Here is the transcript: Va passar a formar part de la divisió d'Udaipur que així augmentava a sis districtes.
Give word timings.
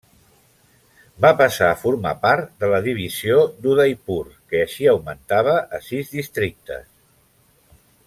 Va 1.25 1.29
passar 1.41 1.67
a 1.73 1.75
formar 1.81 2.13
part 2.23 2.49
de 2.63 2.71
la 2.73 2.81
divisió 2.89 3.37
d'Udaipur 3.67 4.19
que 4.33 4.65
així 4.69 4.91
augmentava 4.97 5.57
a 5.81 5.85
sis 5.93 6.15
districtes. 6.19 6.87